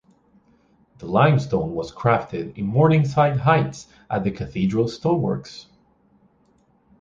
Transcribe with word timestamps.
The 0.97 1.05
limestone 1.05 1.75
was 1.75 1.91
crafted 1.93 2.57
in 2.57 2.65
Morningside 2.65 3.37
Heights 3.41 3.85
at 4.09 4.23
the 4.23 4.31
Cathedral 4.31 4.85
Stoneworks. 4.85 5.67